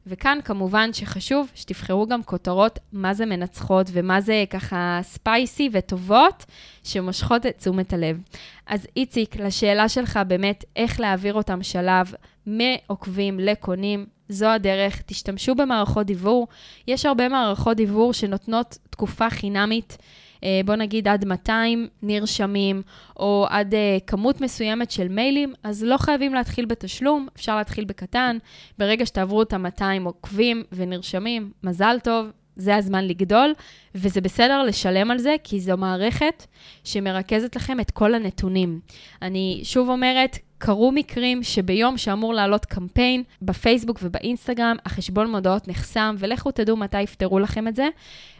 וכאן 0.06 0.38
כמובן 0.44 0.92
שחשוב 0.92 1.50
שתבחרו 1.54 2.06
גם 2.06 2.22
כותרות 2.22 2.78
מה 2.92 3.14
זה 3.14 3.26
מנצחות 3.26 3.86
ומה 3.92 4.20
זה 4.20 4.44
ככה 4.50 5.00
ספייסי 5.02 5.68
וטובות 5.72 6.44
שמושכות 6.84 7.46
את 7.46 7.58
תשומת 7.58 7.92
הלב. 7.92 8.20
אז 8.66 8.86
איציק, 8.96 9.36
לשאלה 9.36 9.88
שלך 9.88 10.20
באמת 10.28 10.64
איך 10.76 11.00
להעביר 11.00 11.34
אותם 11.34 11.62
שלב 11.62 12.12
מעוקבים 12.46 13.40
לקונים, 13.40 14.06
זו 14.28 14.46
הדרך. 14.46 15.02
תשתמשו 15.06 15.54
במערכות 15.54 16.06
דיבור. 16.06 16.48
יש 16.88 17.06
הרבה 17.06 17.28
מערכות 17.28 17.76
דיבור 17.76 18.12
שנותנות 18.12 18.78
תקופה 18.90 19.30
חינמית. 19.30 19.98
אה, 20.44 20.60
בוא 20.64 20.74
נגיד 20.76 21.08
עד 21.08 21.24
200 21.24 21.88
נרשמים, 22.02 22.82
או 23.16 23.46
עד 23.48 23.74
אה, 23.74 23.98
כמות 24.06 24.40
מסוימת 24.40 24.90
של 24.90 25.08
מיילים, 25.08 25.54
אז 25.62 25.84
לא 25.84 25.96
חייבים 25.96 26.34
להתחיל 26.34 26.64
בתשלום, 26.64 27.28
אפשר 27.36 27.56
להתחיל 27.56 27.84
בקטן. 27.84 28.38
ברגע 28.78 29.06
שתעברו 29.06 29.42
את 29.42 29.52
ה-200 29.52 30.04
עוקבים 30.04 30.62
ונרשמים, 30.72 31.50
מזל 31.62 31.96
טוב, 32.04 32.26
זה 32.56 32.76
הזמן 32.76 33.04
לגדול, 33.04 33.54
וזה 33.94 34.20
בסדר 34.20 34.62
לשלם 34.62 35.10
על 35.10 35.18
זה, 35.18 35.36
כי 35.44 35.60
זו 35.60 35.76
מערכת 35.76 36.46
שמרכזת 36.84 37.56
לכם 37.56 37.80
את 37.80 37.90
כל 37.90 38.14
הנתונים. 38.14 38.80
אני 39.22 39.60
שוב 39.64 39.88
אומרת, 39.88 40.38
קרו 40.58 40.92
מקרים 40.92 41.42
שביום 41.42 41.98
שאמור 41.98 42.34
לעלות 42.34 42.64
קמפיין 42.64 43.22
בפייסבוק 43.42 43.98
ובאינסטגרם, 44.02 44.76
החשבון 44.86 45.30
מודעות 45.30 45.68
נחסם, 45.68 46.16
ולכו 46.18 46.50
תדעו 46.50 46.76
מתי 46.76 47.02
יפתרו 47.02 47.38
לכם 47.38 47.68
את 47.68 47.76
זה. 47.76 47.88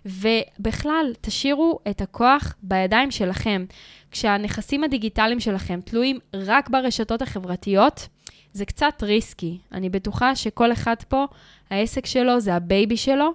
ובכלל, 0.04 1.12
תשאירו 1.20 1.78
את 1.90 2.00
הכוח 2.00 2.54
בידיים 2.62 3.10
שלכם. 3.10 3.64
כשהנכסים 4.10 4.84
הדיגיטליים 4.84 5.40
שלכם 5.40 5.80
תלויים 5.84 6.18
רק 6.34 6.70
ברשתות 6.70 7.22
החברתיות, 7.22 8.08
זה 8.52 8.64
קצת 8.64 9.02
risky. 9.02 9.58
אני 9.72 9.88
בטוחה 9.88 10.36
שכל 10.36 10.72
אחד 10.72 10.96
פה, 11.08 11.24
העסק 11.70 12.06
שלו 12.06 12.40
זה 12.40 12.54
ה 12.54 12.63
baby 12.63 12.96
שלו, 12.96 13.34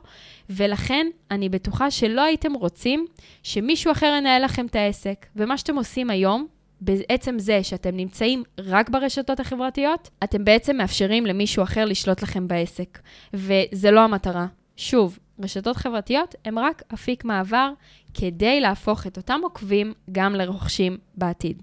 ולכן 0.49 1.07
אני 1.31 1.49
בטוחה 1.49 1.91
שלא 1.91 2.21
הייתם 2.21 2.53
רוצים 2.53 3.05
שמישהו 3.43 3.91
אחר 3.91 4.13
ינהל 4.17 4.45
לכם 4.45 4.65
את 4.65 4.75
העסק. 4.75 5.25
ומה 5.35 5.57
שאתם 5.57 5.75
עושים 5.75 6.09
היום, 6.09 6.47
בעצם 6.81 7.39
זה 7.39 7.63
שאתם 7.63 7.95
נמצאים 7.95 8.43
רק 8.59 8.89
ברשתות 8.89 9.39
החברתיות, 9.39 10.09
אתם 10.23 10.45
בעצם 10.45 10.77
מאפשרים 10.77 11.25
למישהו 11.25 11.63
אחר 11.63 11.85
לשלוט 11.85 12.21
לכם 12.23 12.47
בעסק. 12.47 12.99
וזה 13.33 13.91
לא 13.91 14.01
המטרה. 14.01 14.45
שוב, 14.77 15.19
רשתות 15.39 15.77
חברתיות 15.77 16.35
הן 16.45 16.57
רק 16.57 16.83
אפיק 16.93 17.25
מעבר 17.25 17.71
כדי 18.13 18.59
להפוך 18.61 19.07
את 19.07 19.17
אותם 19.17 19.39
עוקבים 19.43 19.93
גם 20.11 20.35
לרוכשים 20.35 20.97
בעתיד. 21.15 21.61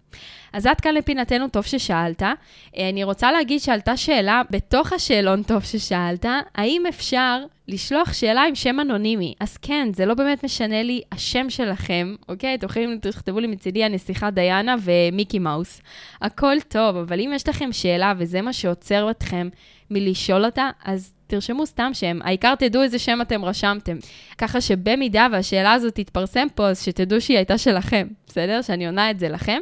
אז 0.52 0.66
עד 0.66 0.80
כאן 0.80 0.94
לפינתנו, 0.94 1.48
טוב 1.48 1.64
ששאלת. 1.64 2.22
אה, 2.22 2.32
אני 2.88 3.04
רוצה 3.04 3.32
להגיד 3.32 3.60
שעלתה 3.60 3.96
שאלה 3.96 4.42
בתוך 4.50 4.92
השאלון 4.92 5.42
טוב 5.42 5.64
ששאלת, 5.64 6.26
האם 6.54 6.82
אפשר 6.88 7.44
לשלוח 7.68 8.12
שאלה 8.12 8.42
עם 8.42 8.54
שם 8.54 8.80
אנונימי? 8.80 9.34
אז 9.40 9.56
כן, 9.56 9.88
זה 9.94 10.06
לא 10.06 10.14
באמת 10.14 10.44
משנה 10.44 10.82
לי 10.82 11.00
השם 11.12 11.50
שלכם, 11.50 12.14
אוקיי? 12.28 12.54
אתם 12.54 12.66
יכולים, 12.66 12.98
תכתבו 12.98 13.40
לי 13.40 13.46
מצידי 13.46 13.84
הנסיכה 13.84 14.30
דיאנה 14.30 14.74
ומיקי 14.82 15.38
מאוס. 15.38 15.80
הכל 16.22 16.60
טוב, 16.68 16.96
אבל 16.96 17.20
אם 17.20 17.32
יש 17.34 17.48
לכם 17.48 17.72
שאלה 17.72 18.12
וזה 18.18 18.42
מה 18.42 18.52
שעוצר 18.52 19.10
אתכם 19.10 19.48
מלשאול 19.90 20.44
אותה, 20.44 20.70
אז 20.84 21.12
תרשמו 21.28 21.66
סתם 21.66 21.90
שם, 21.94 22.18
העיקר 22.24 22.54
תדעו 22.54 22.82
איזה 22.82 22.98
שם 22.98 23.18
אתם 23.22 23.44
רשמתם. 23.44 23.96
ככה 24.38 24.60
שבמידה 24.60 25.26
והשאלה 25.32 25.72
הזאת 25.72 25.94
תתפרסם 25.94 26.46
פה, 26.54 26.68
אז 26.68 26.82
שתדעו 26.82 27.20
שהיא 27.20 27.36
הייתה 27.36 27.58
שלכם, 27.58 28.08
בסדר? 28.26 28.62
שאני 28.62 28.86
עונה 28.86 29.10
את 29.10 29.18
זה 29.18 29.28
לכם. 29.28 29.58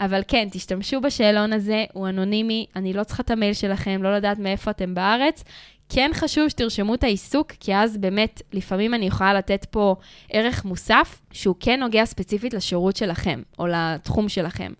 אבל 0.00 0.20
כן, 0.28 0.48
תשתמשו 0.50 1.00
בשאלון 1.00 1.52
הזה, 1.52 1.84
הוא 1.92 2.08
אנונימי, 2.08 2.66
אני 2.76 2.92
לא 2.92 3.04
צריכה 3.04 3.22
את 3.22 3.30
המייל 3.30 3.54
שלכם, 3.54 4.02
לא 4.02 4.16
לדעת 4.16 4.38
מאיפה 4.38 4.70
אתם 4.70 4.94
בארץ. 4.94 5.44
כן 5.94 6.10
חשוב 6.14 6.48
שתרשמו 6.48 6.94
את 6.94 7.04
העיסוק, 7.04 7.52
כי 7.60 7.74
אז 7.74 7.96
באמת, 7.96 8.42
לפעמים 8.52 8.94
אני 8.94 9.06
יכולה 9.06 9.34
לתת 9.34 9.64
פה 9.70 9.96
ערך 10.30 10.64
מוסף, 10.64 11.20
שהוא 11.32 11.56
כן 11.60 11.80
נוגע 11.80 12.04
ספציפית 12.04 12.54
לשירות 12.54 12.96
שלכם, 12.96 13.42
או 13.58 13.66
לתחום 13.66 14.28
שלכם. 14.28 14.72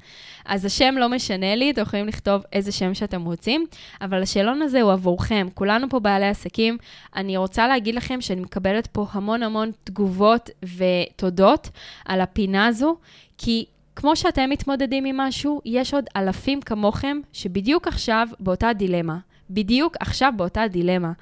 אז 0.45 0.65
השם 0.65 0.95
לא 0.99 1.09
משנה 1.09 1.55
לי, 1.55 1.71
אתם 1.71 1.83
יכולים 1.83 2.07
לכתוב 2.07 2.43
איזה 2.53 2.73
שם 2.73 2.95
שאתם 2.95 3.25
רוצים, 3.25 3.67
אבל 4.01 4.23
השאלון 4.23 4.63
הזה 4.63 4.83
הוא 4.83 4.93
עבורכם. 4.93 5.49
כולנו 5.55 5.89
פה 5.91 6.01
בעלי 6.01 6.29
עסקים. 6.29 6.79
אני 7.17 7.37
רוצה 7.37 7.69
להגיד 7.69 7.95
לכם 7.95 8.21
שאני 8.21 8.41
מקבלת 8.41 8.87
פה 8.87 9.07
המון 9.13 9.43
המון 9.43 9.71
תגובות 9.85 10.51
ותודות 10.77 11.69
על 12.05 12.21
הפינה 12.21 12.67
הזו, 12.67 12.97
כי 13.39 13.65
כמו 13.97 14.17
שאתם 14.17 14.51
מתמודדים 14.51 15.05
עם 15.05 15.17
משהו, 15.17 15.61
יש 15.65 15.95
עוד 15.95 16.05
אלפים 16.17 16.61
כמוכם 16.61 17.21
שבדיוק 17.33 17.89
עכשיו 17.89 18.29
באותה 18.41 18.73
דילמה. 18.73 19.19
בדיוק 19.55 19.97
עכשיו 20.01 20.33
באותה 20.37 20.69
דילמה. 20.69 21.13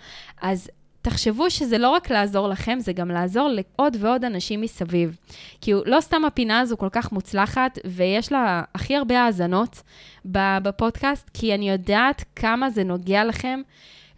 אז 0.42 0.70
תחשבו 1.02 1.50
שזה 1.50 1.78
לא 1.78 1.88
רק 1.88 2.10
לעזור 2.10 2.48
לכם, 2.48 2.78
זה 2.80 2.92
גם 2.92 3.08
לעזור 3.08 3.48
לעוד 3.48 3.96
ועוד 4.00 4.24
אנשים 4.24 4.60
מסביב. 4.60 5.16
כי 5.60 5.72
לא 5.86 6.00
סתם 6.00 6.24
הפינה 6.24 6.60
הזו 6.60 6.76
כל 6.76 6.88
כך 6.92 7.12
מוצלחת, 7.12 7.78
ויש 7.84 8.32
לה 8.32 8.62
הכי 8.74 8.96
הרבה 8.96 9.20
האזנות 9.20 9.82
בפודקאסט, 10.24 11.30
כי 11.34 11.54
אני 11.54 11.70
יודעת 11.70 12.24
כמה 12.36 12.70
זה 12.70 12.84
נוגע 12.84 13.24
לכם, 13.24 13.60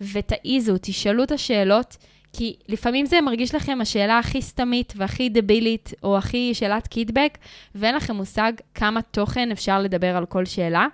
ותעיזו, 0.01 0.75
תשאלו 0.81 1.25
את 1.25 1.33
השאלות. 1.33 1.97
כי 2.33 2.57
לפעמים 2.69 3.07
זה 3.07 3.21
מרגיש 3.21 3.55
לכם 3.55 3.79
השאלה 3.81 4.19
הכי 4.19 4.43
סתמית 4.43 4.93
והכי 4.97 5.29
דבילית, 5.29 5.93
או 6.03 6.19
הכי 6.19 6.55
שאלת 6.55 6.87
קידבק, 6.87 7.39
ואין 7.75 7.95
לכם 7.95 8.17
מושג 8.17 8.53
כמה 8.75 9.03
תוכן 9.03 9.51
אפשר 9.51 9.79
לדבר 9.79 10.17
על 10.17 10.27
כל 10.27 10.45
שאלה, 10.45 10.87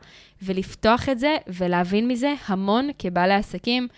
ולפתוח 0.42 1.08
את 1.08 1.18
זה 1.18 1.36
ולהבין 1.46 2.08
מזה 2.08 2.34
המון 2.46 2.88
כבעלי 2.98 3.34
עסקים. 3.34 3.88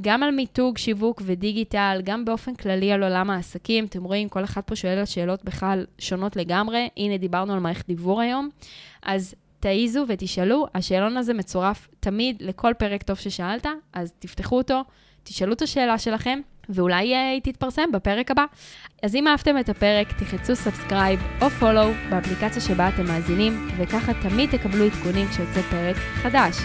גם 0.00 0.22
על 0.22 0.30
מיתוג, 0.30 0.78
שיווק 0.78 1.22
ודיגיטל, 1.24 2.00
גם 2.04 2.24
באופן 2.24 2.54
כללי 2.54 2.92
על 2.92 3.02
עולם 3.02 3.30
העסקים. 3.30 3.84
אתם 3.84 4.04
רואים, 4.04 4.28
כל 4.28 4.44
אחד 4.44 4.60
פה 4.60 4.76
שואל 4.76 4.98
על 4.98 5.04
שאלות 5.04 5.44
בכלל 5.44 5.86
שונות 5.98 6.36
לגמרי. 6.36 6.88
הנה, 6.96 7.16
דיברנו 7.16 7.52
על 7.52 7.58
מערכת 7.58 7.86
דיבור 7.86 8.20
היום. 8.20 8.48
אז 9.02 9.34
תעיזו 9.60 10.04
ותשאלו, 10.08 10.66
השאלון 10.74 11.16
הזה 11.16 11.34
מצורף 11.34 11.88
תמיד 12.00 12.42
לכל 12.42 12.72
פרק 12.78 13.02
טוב 13.02 13.16
ששאלת, 13.16 13.66
אז 13.92 14.12
תפתחו 14.18 14.56
אותו, 14.56 14.82
תשאלו 15.22 15.52
את 15.52 15.62
השאלה 15.62 15.98
שלכם, 15.98 16.40
ואולי 16.68 17.14
אה, 17.14 17.30
היא 17.30 17.40
תתפרסם 17.42 17.92
בפרק 17.92 18.30
הבא. 18.30 18.44
אז 19.02 19.14
אם 19.14 19.28
אהבתם 19.28 19.58
את 19.58 19.68
הפרק, 19.68 20.12
תחצו 20.12 20.56
subscribe 20.56 21.20
או 21.42 21.50
follow 21.50 21.90
באפליקציה 22.10 22.62
שבה 22.62 22.88
אתם 22.88 23.04
מאזינים, 23.04 23.68
וככה 23.76 24.12
תמיד 24.14 24.50
תקבלו 24.50 24.84
עדכונים 24.84 25.28
כשיוצא 25.28 25.60
פרק 25.62 25.96
חדש. 25.96 26.56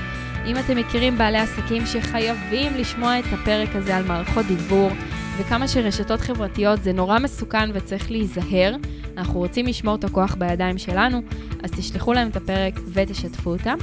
אם 0.46 0.58
אתם 0.58 0.78
מכירים 0.78 1.18
בעלי 1.18 1.38
עסקים 1.38 1.86
שחייבים 1.86 2.74
לשמוע 2.76 3.20
את 3.20 3.26
הפרק 3.32 3.70
הזה 3.76 3.96
על 3.96 4.04
מערכות 4.04 4.46
דיוור, 4.46 4.90
וכמה 5.38 5.68
שרשתות 5.68 6.22
חברתיות 6.22 6.84
זה 6.84 6.94
נורא 6.94 7.20
מסוכן 7.20 7.70
וצריך 7.74 8.12
להיזהר, 8.12 8.76
אנחנו 9.18 9.40
רוצים 9.40 9.68
לשמור 9.68 9.96
את 9.96 10.04
הכוח 10.04 10.36
בידיים 10.36 10.78
שלנו, 10.78 11.22
אז 11.64 11.72
תשלחו 11.72 12.14
להם 12.14 12.30
את 12.30 12.36
הפרק 12.36 12.74
ותשתפו 12.94 13.50
אותם. 13.50 13.78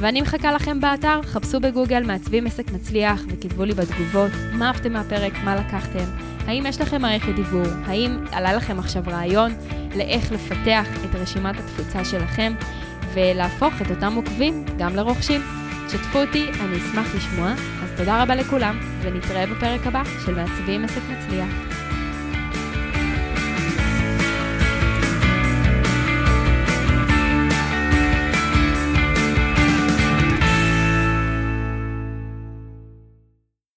ואני 0.00 0.20
מחכה 0.20 0.52
לכם 0.52 0.80
באתר, 0.80 1.20
חפשו 1.22 1.60
בגוגל 1.60 2.02
מעצבים 2.02 2.46
עסק 2.46 2.72
מצליח 2.72 3.22
וכתבו 3.28 3.64
לי 3.64 3.74
בתגובות 3.74 4.30
מה 4.52 4.66
אהבתם 4.66 4.92
מהפרק, 4.92 5.32
מה 5.44 5.56
לקחתם, 5.56 6.04
האם 6.46 6.66
יש 6.66 6.80
לכם 6.80 7.02
מערכת 7.02 7.34
דיבור, 7.34 7.66
האם 7.86 8.24
עלה 8.32 8.52
לכם 8.52 8.78
עכשיו 8.78 9.02
רעיון 9.06 9.52
לאיך 9.96 10.32
לפתח 10.32 10.86
את 11.04 11.14
רשימת 11.14 11.54
התפוצה 11.58 12.04
שלכם 12.04 12.52
ולהפוך 13.14 13.74
את 13.82 13.90
אותם 13.90 14.12
עוקבים 14.14 14.64
גם 14.78 14.96
לרוכשים. 14.96 15.40
שתפו 15.88 16.18
אותי, 16.18 16.48
אני 16.60 16.76
אשמח 16.76 17.14
לשמוע, 17.14 17.52
אז 17.82 17.90
תודה 17.96 18.22
רבה 18.22 18.34
לכולם, 18.34 18.78
ונתראה 19.02 19.46
בפרק 19.46 19.86
הבא 19.86 20.02
של 20.26 20.34
מעצבים 20.34 20.84
עסק 20.84 21.02
מצליח. 21.10 21.87